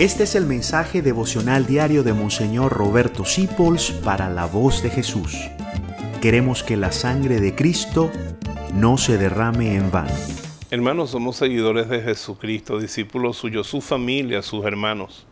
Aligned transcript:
Este 0.00 0.22
es 0.22 0.34
el 0.34 0.46
mensaje 0.46 1.02
devocional 1.02 1.66
diario 1.66 2.02
de 2.02 2.14
Monseñor 2.14 2.72
Roberto 2.72 3.26
Sipols 3.26 3.90
para 3.90 4.30
la 4.30 4.46
voz 4.46 4.82
de 4.82 4.88
Jesús. 4.88 5.36
Queremos 6.22 6.62
que 6.62 6.78
la 6.78 6.90
sangre 6.90 7.38
de 7.38 7.54
Cristo 7.54 8.10
no 8.72 8.96
se 8.96 9.18
derrame 9.18 9.74
en 9.74 9.90
vano. 9.90 10.14
Hermanos, 10.70 11.10
somos 11.10 11.36
seguidores 11.36 11.90
de 11.90 12.00
Jesucristo, 12.00 12.78
discípulos 12.78 13.36
suyos, 13.36 13.66
su 13.66 13.82
familia, 13.82 14.40
sus 14.40 14.64
hermanos. 14.64 15.26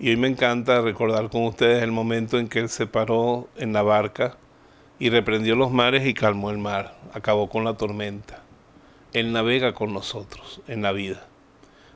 Y 0.00 0.10
hoy 0.10 0.16
me 0.16 0.26
encanta 0.26 0.80
recordar 0.80 1.30
con 1.30 1.44
ustedes 1.44 1.84
el 1.84 1.92
momento 1.92 2.40
en 2.40 2.48
que 2.48 2.58
Él 2.58 2.68
se 2.68 2.88
paró 2.88 3.48
en 3.56 3.72
la 3.72 3.82
barca 3.82 4.38
y 4.98 5.08
reprendió 5.08 5.54
los 5.54 5.70
mares 5.70 6.04
y 6.04 6.14
calmó 6.14 6.50
el 6.50 6.58
mar, 6.58 6.98
acabó 7.12 7.48
con 7.48 7.62
la 7.62 7.76
tormenta. 7.76 8.42
Él 9.12 9.30
navega 9.30 9.72
con 9.72 9.94
nosotros 9.94 10.60
en 10.66 10.82
la 10.82 10.90
vida. 10.90 11.28